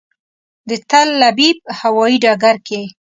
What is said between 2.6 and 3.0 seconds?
کې.